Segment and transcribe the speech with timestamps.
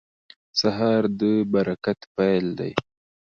[0.59, 1.21] سهار د
[1.53, 2.71] برکت پیل دی.